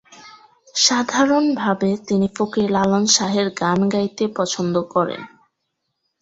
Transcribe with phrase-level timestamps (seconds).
[0.75, 5.21] সাধারণভাবে তিনি ফকির লালন শাহের গান গাইতে পছন্দ করেন।